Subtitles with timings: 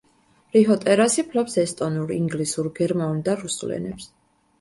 [0.53, 4.09] რიჰო ტერასი ფლობს ესტონურ, ინგლისურ, გერმანულ და რუსულ ენებს.